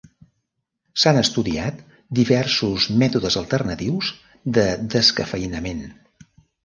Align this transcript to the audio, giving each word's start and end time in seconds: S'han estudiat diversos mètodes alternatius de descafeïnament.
S'han 1.01 1.19
estudiat 1.19 1.83
diversos 2.21 2.87
mètodes 3.03 3.37
alternatius 3.43 4.13
de 4.59 4.65
descafeïnament. 4.97 5.85